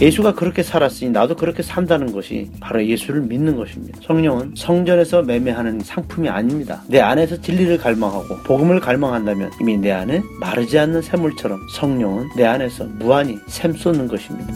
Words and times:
예수가 0.00 0.34
그렇게 0.34 0.62
살았으니 0.62 1.10
나도 1.10 1.36
그렇게 1.36 1.62
산다는 1.62 2.12
것이 2.12 2.50
바로 2.58 2.84
예수를 2.84 3.20
믿는 3.20 3.56
것입니다. 3.56 3.98
성령은 4.02 4.54
성전에서 4.56 5.22
매매하는 5.22 5.80
상품이 5.80 6.26
아닙니다. 6.28 6.82
내 6.86 7.00
안에서 7.00 7.38
진리를 7.38 7.76
갈망하고 7.76 8.38
복음을 8.44 8.80
갈망한다면 8.80 9.50
이미 9.60 9.76
내 9.76 9.90
안에 9.90 10.22
마르지 10.40 10.78
않는 10.78 11.02
샘물처럼 11.02 11.60
성령은 11.76 12.30
내 12.34 12.46
안에서 12.46 12.84
무한히 12.98 13.38
샘 13.46 13.74
쏟는 13.74 14.08
것입니다. 14.08 14.54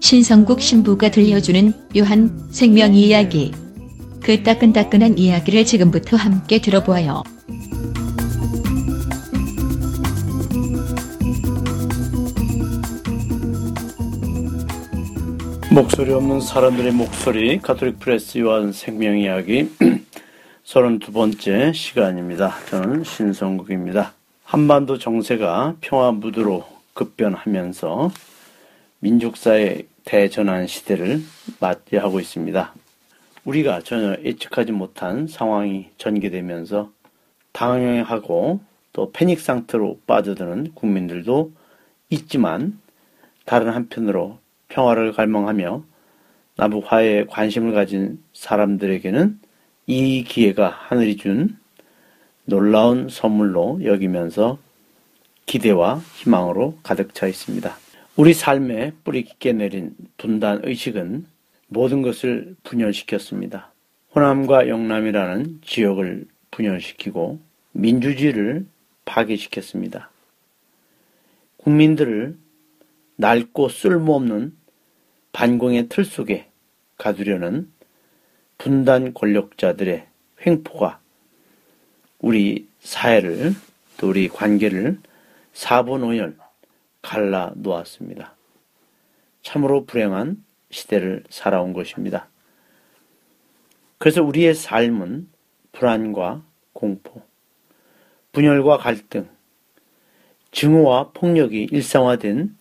신성국 0.00 0.60
신부가 0.60 1.10
들려주는 1.10 1.72
요한 1.96 2.48
생명 2.50 2.92
이야기. 2.94 3.52
그 4.22 4.42
따끈따끈한 4.42 5.16
이야기를 5.16 5.64
지금부터 5.64 6.16
함께 6.18 6.60
들어보아요. 6.60 7.22
목소리 15.72 16.12
없는 16.12 16.40
사람들의 16.40 16.90
목소리 16.92 17.58
가톨릭 17.58 18.00
프레스 18.00 18.38
요한 18.38 18.72
생명 18.72 19.16
이야기 19.16 19.70
32번째 20.66 21.72
시간입니다. 21.72 22.56
저는 22.68 23.04
신성국입니다. 23.04 24.12
한반도 24.42 24.98
정세가 24.98 25.76
평화 25.80 26.10
무드로 26.10 26.66
급변하면서 26.94 28.10
민족사의 28.98 29.86
대전환 30.04 30.66
시대를 30.66 31.22
맞이하고 31.60 32.18
있습니다. 32.18 32.74
우리가 33.44 33.82
전혀 33.82 34.16
예측하지 34.24 34.72
못한 34.72 35.28
상황이 35.28 35.90
전개되면서 35.98 36.90
당황하고 37.52 38.58
또 38.92 39.12
패닉 39.12 39.38
상태로 39.38 40.00
빠져드는 40.08 40.72
국민들도 40.74 41.52
있지만 42.10 42.80
다른 43.44 43.70
한편으로 43.70 44.40
평화를 44.70 45.12
갈망하며 45.12 45.84
남북 46.56 46.90
화해에 46.90 47.26
관심을 47.26 47.72
가진 47.72 48.22
사람들에게는 48.32 49.38
이 49.86 50.24
기회가 50.24 50.68
하늘이 50.68 51.16
준 51.16 51.56
놀라운 52.44 53.08
선물로 53.08 53.84
여기면서 53.84 54.58
기대와 55.46 56.00
희망으로 56.16 56.78
가득 56.82 57.14
차 57.14 57.26
있습니다. 57.26 57.76
우리 58.16 58.34
삶에 58.34 58.92
뿌리 59.04 59.24
깊게 59.24 59.52
내린 59.52 59.94
분단 60.16 60.60
의식은 60.64 61.26
모든 61.68 62.02
것을 62.02 62.56
분열시켰습니다. 62.64 63.72
호남과 64.14 64.68
영남이라는 64.68 65.60
지역을 65.64 66.26
분열시키고 66.50 67.38
민주주의를 67.72 68.66
파괴시켰습니다. 69.04 70.10
국민들을 71.58 72.36
낡고 73.16 73.68
쓸모없는 73.68 74.56
반공의 75.32 75.88
틀 75.88 76.04
속에 76.04 76.48
가두려는 76.98 77.70
분단 78.58 79.14
권력자들의 79.14 80.06
횡포가 80.46 81.00
우리 82.18 82.68
사회를 82.80 83.54
또 83.96 84.08
우리 84.08 84.28
관계를 84.28 84.98
사본오열 85.52 86.36
갈라 87.02 87.52
놓았습니다. 87.56 88.34
참으로 89.42 89.84
불행한 89.84 90.42
시대를 90.70 91.24
살아온 91.30 91.72
것입니다. 91.72 92.28
그래서 93.98 94.22
우리의 94.22 94.54
삶은 94.54 95.28
불안과 95.72 96.42
공포, 96.72 97.22
분열과 98.32 98.78
갈등, 98.78 99.28
증오와 100.52 101.10
폭력이 101.12 101.68
일상화된 101.70 102.56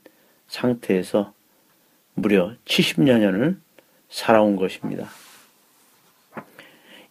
상태에서 0.47 1.33
무려 2.21 2.53
70여 2.65 3.19
년을 3.19 3.57
살아온 4.09 4.55
것입니다. 4.57 5.07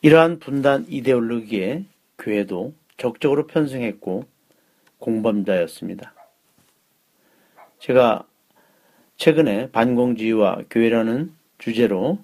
이러한 0.03 0.39
분단 0.39 0.85
이데올로기에 0.89 1.85
교회도 2.19 2.75
적극적으로 2.99 3.47
편승했고 3.47 4.27
공범자였습니다. 4.99 6.13
제가 7.79 8.27
최근에 9.17 9.71
반공주의와 9.71 10.65
교회라는 10.69 11.33
주제로 11.57 12.19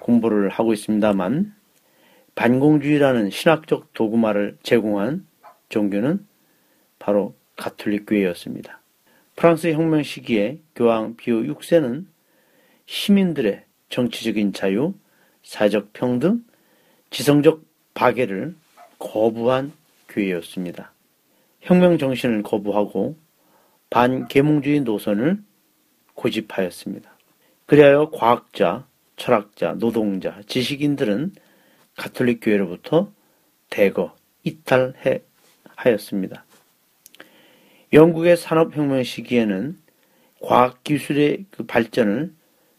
공부를 0.00 0.50
하고 0.50 0.74
있습니다만 0.74 1.54
반공주의라는 2.34 3.30
신학적 3.30 3.94
도구마를 3.94 4.58
제공한 4.62 5.26
종교는 5.70 6.26
바로 6.98 7.34
가톨릭 7.56 8.04
교회였습니다. 8.06 8.81
프랑스 9.42 9.72
혁명 9.72 10.04
시기에 10.04 10.60
교황 10.76 11.16
비오 11.16 11.40
6세는 11.40 12.06
시민들의 12.86 13.64
정치적인 13.88 14.52
자유, 14.52 14.94
사회적 15.42 15.92
평등, 15.92 16.44
지성적 17.10 17.64
박애를 17.92 18.54
거부한 19.00 19.72
교회였습니다. 20.08 20.92
혁명 21.60 21.98
정신을 21.98 22.44
거부하고 22.44 23.16
반계몽주의 23.90 24.82
노선을 24.82 25.42
고집하였습니다. 26.14 27.10
그리하여 27.66 28.10
과학자, 28.10 28.86
철학자, 29.16 29.72
노동자, 29.72 30.40
지식인들은 30.46 31.32
가톨릭 31.96 32.38
교회로부터 32.44 33.10
대거 33.70 34.14
이탈해 34.44 35.22
하였습니다. 35.74 36.44
영국의 37.92 38.36
산업혁명 38.36 39.02
시기에는 39.02 39.78
과학기술의 40.40 41.44
그 41.50 41.66
발전을 41.66 42.32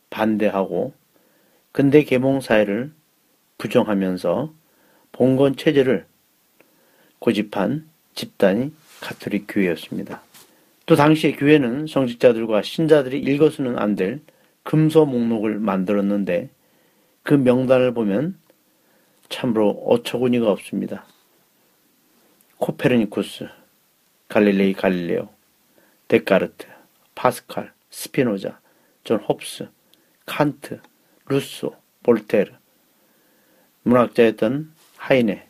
반대하고 0.10 0.94
근대 1.72 2.04
계몽 2.04 2.42
사회를 2.42 2.92
부정하면서 3.58 4.54
봉건 5.12 5.56
체제를 5.56 6.06
고집한 7.20 7.88
집단이 8.16 8.74
가톨릭 9.02 9.46
교회였습니다. 9.48 10.22
또 10.86 10.96
당시에 10.96 11.34
교회는 11.34 11.88
성직자들과 11.88 12.62
신자들이 12.62 13.20
읽어서는 13.20 13.78
안 13.78 13.96
될 13.96 14.22
금서 14.64 15.06
목록을 15.06 15.60
만들었는데 15.60 16.50
그 17.22 17.34
명단을 17.34 17.94
보면 17.94 18.38
참으로 19.30 19.70
어처구니가 19.88 20.50
없습니다. 20.52 21.06
코페르니쿠스, 22.58 23.50
갈릴레이 24.34 24.74
갈릴레오, 24.74 25.30
데카르트, 26.08 26.66
파스칼, 27.14 27.72
스피노자, 27.92 28.60
존 29.04 29.20
홉스, 29.20 29.70
칸트, 30.26 30.82
루소, 31.28 31.76
볼테르, 32.02 32.52
문학자였던 33.84 34.74
하이네, 34.98 35.48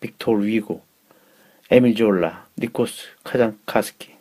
빅토르 0.00 0.44
위고, 0.44 0.82
에밀 1.70 1.94
졸라, 1.94 2.46
니코스 2.58 3.08
카잔차키스, 3.24 4.14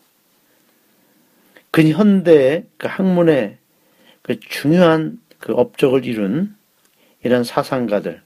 근현대의 1.71 2.65
그 2.77 2.87
학문의 2.87 3.57
그 4.21 4.39
중요한 4.39 5.19
그 5.37 5.51
업적을 5.51 6.05
이룬 6.05 6.55
이런 7.25 7.43
사상가들, 7.43 8.21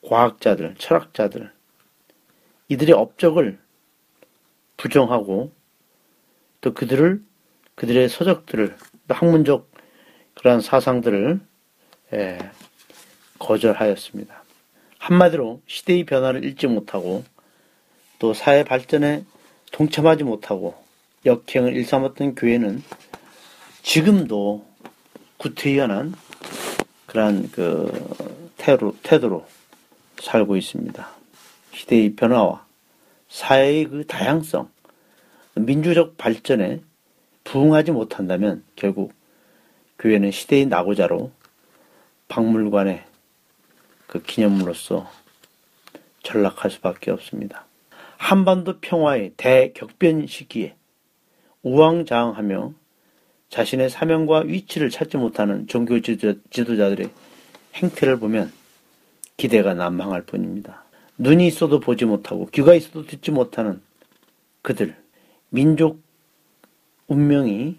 과학자들, 0.00 0.76
철학자들, 0.78 1.52
이들의 2.68 2.94
업적을 2.94 3.62
부정하고 4.84 5.50
또 6.60 6.74
그들을 6.74 7.22
그들의 7.74 8.10
서적들을 8.10 8.76
학문적 9.08 9.70
그러한 10.34 10.60
사상들을 10.60 11.40
예, 12.12 12.38
거절하였습니다. 13.38 14.44
한마디로 14.98 15.62
시대의 15.66 16.04
변화를 16.04 16.44
읽지 16.44 16.66
못하고 16.66 17.24
또 18.18 18.34
사회 18.34 18.62
발전에 18.62 19.24
동참하지 19.72 20.24
못하고 20.24 20.74
역행을 21.24 21.74
일삼았던 21.76 22.34
교회는 22.34 22.82
지금도 23.82 24.66
구태연한 25.38 26.14
그러한 27.06 27.50
그 27.50 27.90
태도로, 28.58 28.96
태도로 29.02 29.46
살고 30.20 30.56
있습니다. 30.56 31.08
시대의 31.72 32.14
변화와 32.16 32.64
사회의 33.28 33.84
그 33.86 34.06
다양성, 34.06 34.73
민주적 35.54 36.16
발전에 36.16 36.80
부응하지 37.44 37.92
못한다면 37.92 38.64
결국 38.76 39.12
교회는 39.98 40.30
시대의 40.30 40.66
나고자로 40.66 41.30
박물관의 42.28 43.04
그 44.06 44.22
기념물로서 44.22 45.10
전락할 46.22 46.70
수밖에 46.70 47.10
없습니다. 47.10 47.66
한반도 48.16 48.80
평화의 48.80 49.34
대격변 49.36 50.26
시기에 50.26 50.74
우왕좌왕하며 51.62 52.72
자신의 53.50 53.90
사명과 53.90 54.40
위치를 54.40 54.90
찾지 54.90 55.16
못하는 55.16 55.66
종교 55.66 56.00
지도자들의 56.00 57.10
행태를 57.74 58.18
보면 58.18 58.52
기대가 59.36 59.74
난망할 59.74 60.22
뿐입니다. 60.22 60.84
눈이 61.18 61.46
있어도 61.46 61.80
보지 61.80 62.04
못하고 62.04 62.46
귀가 62.46 62.74
있어도 62.74 63.06
듣지 63.06 63.30
못하는 63.30 63.80
그들 64.62 64.96
민족 65.54 66.02
운명이 67.06 67.76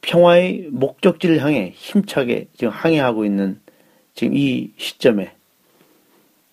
평화의 0.00 0.70
목적지를 0.72 1.40
향해 1.40 1.72
힘차게 1.76 2.48
지금 2.56 2.70
항해하고 2.70 3.24
있는 3.24 3.60
지금 4.16 4.34
이 4.34 4.72
시점에 4.76 5.36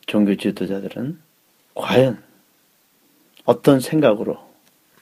종교 0.06 0.35
지도자들은 0.35 1.19
과연 1.73 2.23
어떤 3.45 3.79
생각으로 3.79 4.38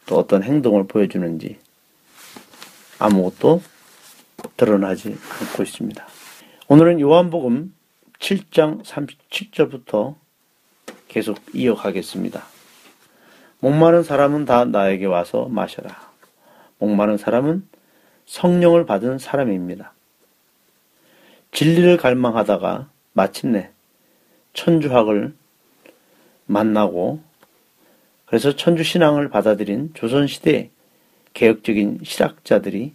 또 0.06 0.18
어떤 0.18 0.42
행동을 0.42 0.88
보여주는지 0.88 1.60
아무것도 2.98 3.62
드러나지 4.56 5.18
않고 5.42 5.64
있습니다. 5.64 6.08
오늘은 6.70 7.02
요한복음 7.02 7.76
7장 8.20 8.86
37절부터 8.86 10.16
계속 11.10 11.38
이어가겠습니다. 11.54 12.59
목마른 13.60 14.04
사람은 14.04 14.46
다 14.46 14.66
나에게 14.66 15.06
와서 15.06 15.48
마셔라. 15.50 16.10
목마른 16.78 17.18
사람은 17.18 17.68
성령을 18.26 18.86
받은 18.86 19.18
사람입니다. 19.18 19.94
진리를 21.52 21.98
갈망하다가 21.98 22.90
마침내 23.14 23.72
천주학을 24.54 25.34
만나고 26.46 27.22
그래서 28.26 28.56
천주 28.56 28.84
신앙을 28.84 29.30
받아들인 29.30 29.92
조선시대 29.94 30.70
개혁적인 31.34 32.00
실학자들이 32.04 32.94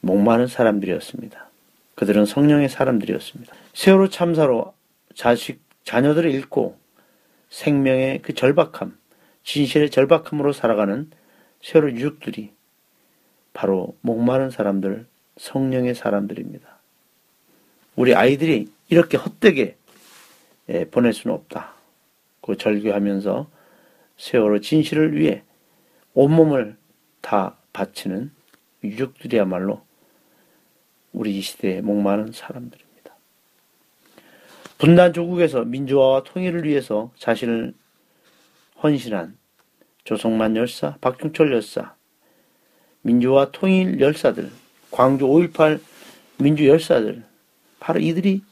목마른 0.00 0.46
사람들이었습니다. 0.46 1.48
그들은 1.94 2.26
성령의 2.26 2.68
사람들이었습니다. 2.68 3.54
세월호 3.74 4.08
참사로 4.08 4.74
자식, 5.14 5.60
자녀들을 5.84 6.30
잃고 6.30 6.76
생명의 7.48 8.20
그 8.22 8.34
절박함, 8.34 8.96
진실의 9.44 9.90
절박함으로 9.90 10.52
살아가는 10.52 11.10
세월호 11.62 11.90
유족들이 11.92 12.52
바로 13.52 13.96
목마른 14.00 14.50
사람들, 14.50 15.06
성령의 15.36 15.94
사람들입니다. 15.94 16.78
우리 17.96 18.14
아이들이 18.14 18.68
이렇게 18.88 19.16
헛되게 19.16 19.76
예, 20.68 20.84
보낼 20.86 21.12
수는 21.12 21.34
없다. 21.34 21.74
그 22.40 22.56
절규하면서 22.56 23.48
세월호 24.16 24.60
진실을 24.60 25.16
위해 25.18 25.42
온몸을 26.14 26.76
다 27.20 27.56
바치는 27.72 28.30
유족들이야말로 28.84 29.82
우리 31.12 31.38
이 31.38 31.40
시대에 31.40 31.80
목마른 31.80 32.32
사람들입니다. 32.32 32.92
분단 34.78 35.12
조국에서 35.12 35.64
민주화와 35.64 36.24
통일을 36.24 36.64
위해서 36.64 37.12
자신을 37.16 37.74
헌신한 38.82 39.38
조성만 40.04 40.56
열사, 40.56 40.96
박중철 41.00 41.52
열사, 41.52 41.94
민주화 43.02 43.50
통일 43.52 44.00
열사들, 44.00 44.50
광주 44.90 45.26
5.18 45.26 45.80
민주 46.38 46.66
열사들, 46.66 47.22
바로 47.78 48.00
이들이 48.00 48.42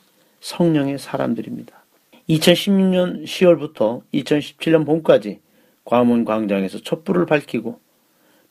성령의 0.41 0.99
사람들입니다. 0.99 1.85
2016년 2.29 3.25
10월부터 3.25 4.03
2017년 4.15 4.87
봄까지 4.87 5.41
광화문 5.85 6.25
광장에서 6.25 6.79
촛불을 6.79 7.27
밝히고 7.27 7.81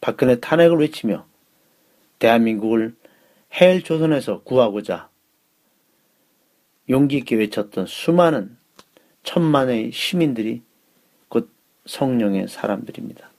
박근혜 0.01 0.39
탄핵을 0.39 0.77
외치며 0.77 1.25
대한민국을 2.19 2.95
헬 3.59 3.81
조선에서 3.81 4.43
구하고자 4.43 5.09
용기 6.89 7.17
있게 7.17 7.37
외쳤던 7.37 7.85
수많은 7.85 8.57
천만의 9.23 9.91
시민들이 9.93 10.61
곧 10.61 10.68
성령의 11.89 12.47
사람들입니다. 12.47 13.31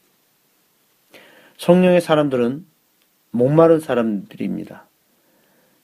성령의 1.57 2.01
사람들은 2.01 2.67
목마른 3.31 3.79
사람들입니다. 3.79 4.87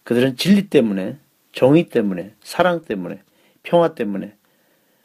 그들은 0.02 0.36
진리 0.36 0.68
때문에, 0.68 1.16
정의 1.52 1.88
때문에, 1.88 2.34
사랑 2.42 2.82
때문에, 2.82 3.22
평화 3.62 3.94
때문에, 3.94 4.34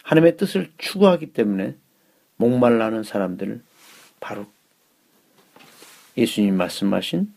하나님의 0.02 0.38
뜻을 0.38 0.72
추구하기 0.80 1.34
때문에 1.34 1.76
목말라는 2.38 3.04
사람들을 3.04 3.62
바로 4.20 4.48
예수님 6.18 6.58
말씀하신 6.58 7.32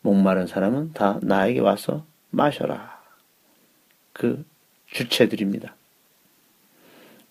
목마른 0.00 0.46
사람은 0.46 0.94
다 0.94 1.18
나에게 1.22 1.60
와서 1.60 2.06
마셔라. 2.30 3.02
그 4.14 4.44
주체들입니다. 4.86 5.76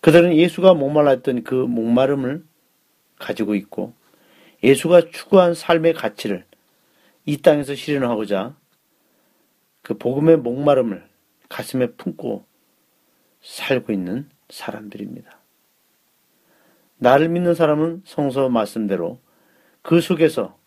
그들은 0.04 0.36
예수가 0.36 0.74
목말랐던 0.74 1.44
그 1.44 1.54
목마름을 1.54 2.44
가지고 3.18 3.54
있고 3.54 3.94
예수가 4.62 5.08
추구한 5.08 5.54
삶의 5.54 5.94
가치를 5.94 6.44
이 7.24 7.38
땅에서 7.38 7.74
실현하고자 7.74 8.54
그 9.80 9.96
복음의 9.96 10.36
목마름을 10.36 11.08
가슴에 11.48 11.92
품고 11.92 12.44
살고 13.40 13.94
있는 13.94 14.28
사람들입니다. 14.50 15.38
나를 16.98 17.30
믿는 17.30 17.54
사람은 17.54 18.02
성서 18.04 18.50
말씀대로 18.50 19.18
그 19.80 20.02
속에서 20.02 20.58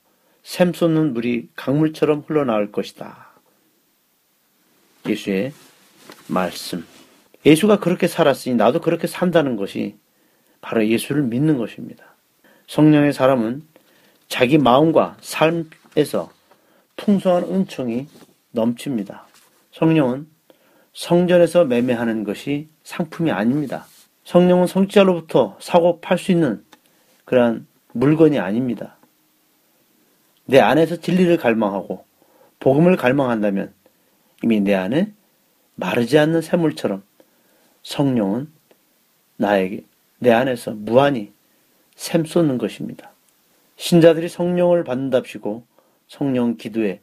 샘 0.41 0.73
솟는 0.73 1.13
물이 1.13 1.49
강물처럼 1.55 2.23
흘러나올 2.25 2.71
것이다. 2.71 3.39
예수의 5.07 5.53
말씀. 6.27 6.96
예수가 7.47 7.79
그렇게 7.79 8.07
살았으니 8.07 8.55
나도 8.55 8.81
그렇게 8.81 9.07
산다는 9.07 9.55
것이 9.55 9.95
바로 10.59 10.85
예수를 10.85 11.23
믿는 11.23 11.57
것입니다. 11.57 12.03
성령의 12.67 13.13
사람은 13.13 13.63
자기 14.27 14.57
마음과 14.57 15.15
삶에서 15.21 16.29
풍성한 16.97 17.43
은총이 17.43 18.07
넘칩니다. 18.51 19.27
성령은 19.71 20.27
성전에서 20.91 21.63
매매하는 21.63 22.25
것이 22.25 22.67
상품이 22.83 23.31
아닙니다. 23.31 23.85
성령은 24.25 24.67
성자로부터 24.67 25.57
사고 25.61 26.01
팔 26.01 26.17
수 26.17 26.33
있는 26.33 26.65
그러한 27.23 27.65
물건이 27.93 28.39
아닙니다. 28.39 28.97
내 30.43 30.59
안에서 30.59 30.97
진리를 30.97 31.37
갈망하고 31.37 32.03
복음을 32.59 32.97
갈망한다면 32.97 33.73
이미 34.43 34.59
내 34.59 34.73
안에 34.73 35.13
마르지 35.75 36.17
않는 36.17 36.41
샘물처럼 36.41 37.03
성령은 37.87 38.51
나에게 39.37 39.85
내 40.19 40.31
안에서 40.31 40.71
무한히 40.71 41.31
샘 41.95 42.25
쏟는 42.25 42.57
것입니다. 42.57 43.13
신자들이 43.77 44.27
성령을 44.27 44.83
받는답시고 44.83 45.63
성령 46.09 46.57
기도회, 46.57 46.99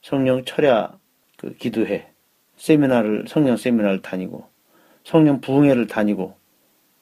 성령 0.00 0.46
철야 0.46 0.98
그 1.36 1.54
기도회, 1.56 2.10
세미나를 2.56 3.26
성령 3.28 3.58
세미나를 3.58 4.00
다니고 4.00 4.48
성령 5.04 5.42
부흥회를 5.42 5.86
다니고 5.86 6.34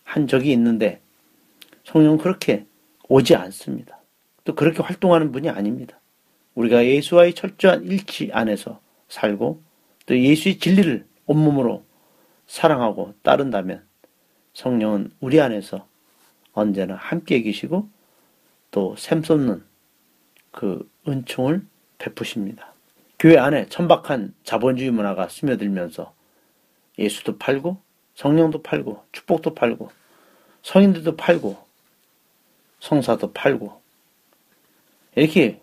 한 0.03 0.27
적이 0.27 0.51
있는데 0.51 1.01
성령 1.85 2.19
그렇게 2.19 2.67
오지 3.09 3.37
않습니다. 3.37 4.01
또 4.43 4.57
그렇게 4.57 4.83
활동하는 4.83 5.31
분이 5.31 5.49
아닙니다. 5.51 6.01
우리가 6.57 6.85
예수와의 6.85 7.35
철저한 7.35 7.85
일치 7.85 8.31
안에서 8.33 8.81
살고 9.09 9.63
또 10.07 10.19
예수의 10.19 10.59
진리를 10.59 11.07
온몸으로 11.27 11.85
사랑하고 12.47 13.15
따른다면 13.23 13.87
성령은 14.55 15.13
우리 15.21 15.41
안에서 15.41 15.87
언제나 16.53 16.95
함께 16.95 17.43
계시고 17.43 17.89
또 18.71 18.95
샘솟는 18.97 19.65
그 20.51 20.89
은총을 21.09 21.67
베푸십니다. 21.99 22.73
교회 23.19 23.39
안에 23.39 23.69
천박한 23.69 24.35
자본주의 24.45 24.91
문화가 24.91 25.29
스며들면서 25.29 26.15
예수도 26.99 27.39
팔고 27.39 27.81
성령도 28.15 28.63
팔고 28.63 29.05
축복도 29.13 29.55
팔고 29.55 29.91
성인들도 30.63 31.17
팔고 31.17 31.65
성사도 32.81 33.33
팔고 33.33 33.81
이렇게 35.17 35.61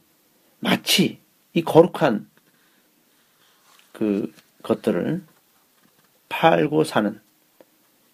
마치 0.59 1.19
이 1.53 1.63
거룩한 1.63 2.29
그 3.91 4.33
것들을 4.63 5.23
팔고 6.31 6.85
사는 6.85 7.19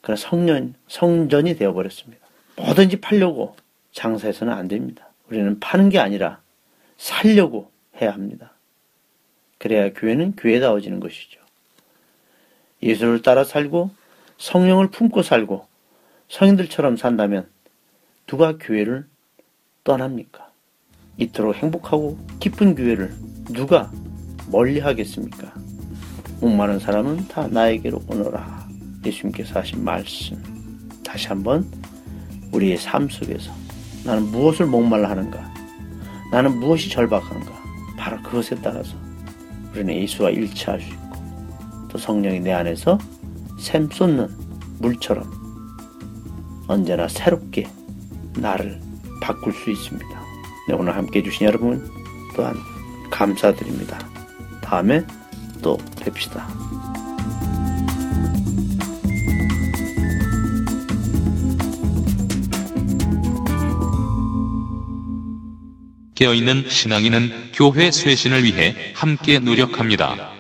그런 0.02 0.18
성년 0.18 0.74
성전이 0.88 1.56
되어 1.56 1.72
버렸습니다. 1.72 2.26
뭐든지 2.56 3.00
팔려고 3.00 3.56
장사해서는 3.92 4.52
안 4.52 4.68
됩니다. 4.68 5.08
우리는 5.30 5.60
파는 5.60 5.90
게 5.90 6.00
아니라 6.00 6.42
살려고 6.98 7.72
해야 8.02 8.12
합니다. 8.12 8.54
그래야 9.60 9.94
교회는 9.94 10.36
교회다워지는 10.36 11.00
것이죠. 11.00 11.40
예수를 12.82 13.22
따라 13.22 13.44
살고 13.44 13.92
성령을 14.38 14.90
품고 14.90 15.22
살고 15.22 15.68
성인들처럼 16.30 16.98
산다면 16.98 17.48
누가 18.26 18.58
교회를 18.58 19.06
떠납니까? 19.84 20.52
이토록 21.18 21.56
행복하고 21.56 22.18
기쁜 22.40 22.76
교회를 22.76 23.14
누가 23.54 23.92
멀리 24.52 24.80
하겠습니까? 24.80 25.54
목마른 26.40 26.80
사람은 26.80 27.28
다 27.28 27.48
나에게로 27.48 28.02
오너라. 28.08 28.68
예수님께서 29.06 29.60
하신 29.60 29.84
말씀. 29.84 30.38
다시 31.04 31.28
한번 31.28 31.70
우리의 32.52 32.78
삶 32.78 33.10
속에서 33.10 33.52
나는 34.04 34.24
무엇을 34.32 34.66
목말라 34.66 35.10
하는가? 35.10 35.54
나는 36.32 36.60
무엇이 36.60 36.90
절박한가? 36.90 37.52
바로 37.98 38.22
그것에 38.22 38.56
따라서 38.62 38.96
우리는 39.74 39.94
예수와 39.94 40.30
일치할 40.30 40.80
수 40.80 40.90
있고 40.90 41.18
또 41.90 41.98
성령이 41.98 42.40
내 42.40 42.52
안에서 42.52 42.98
샘 43.60 43.90
쏟는 43.90 44.28
물처럼 44.80 45.26
언제나 46.68 47.08
새롭게 47.08 47.68
나를 48.38 48.80
바꿀 49.22 49.54
수 49.54 49.72
있습니다. 49.72 50.08
네, 50.68 50.76
오늘 50.76 50.96
함께 50.96 51.20
해주신 51.20 51.48
여러분 51.48 51.90
또한 52.36 52.56
감사드립니다. 53.10 53.98
다음에 54.62 55.06
또 55.68 55.78
뵙시다. 56.00 56.48
깨어있는 66.16 66.70
신앙인은 66.70 67.52
교회 67.54 67.92
쇄신을 67.92 68.46
위해 68.46 68.76
함께 68.96 69.40
노력합니다. 69.40 70.32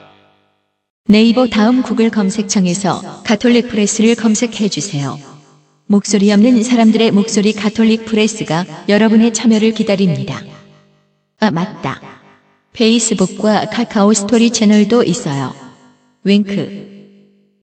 네이버 1.09 1.47
다음 1.47 1.81
구글 1.81 2.09
검색창에서 2.09 3.23
가톨릭 3.23 3.67
프레스를 3.67 4.15
검색해 4.15 4.69
주세요. 4.69 5.19
목소리 5.87 6.31
없는 6.31 6.63
사람들의 6.63 7.11
목소리 7.11 7.51
가톨릭 7.51 8.05
프레스가 8.05 8.85
여러분의 8.87 9.33
참여를 9.33 9.73
기다립니다. 9.73 10.41
아, 11.41 11.51
맞다. 11.51 12.16
페이스북과 12.77 13.71
카카오 13.71 14.13
스토리 14.13 14.51
채널도 14.51 15.03
있어요. 15.03 15.55
윙크. 16.23 16.96